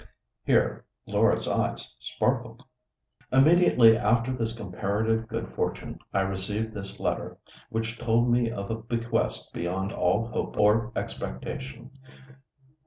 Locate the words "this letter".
6.73-7.37